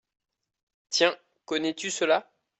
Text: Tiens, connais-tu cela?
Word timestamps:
Tiens, 0.89 1.15
connais-tu 1.45 1.91
cela? 1.91 2.27